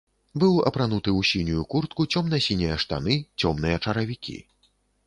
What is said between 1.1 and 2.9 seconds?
ў сінюю куртку, цёмна-сінія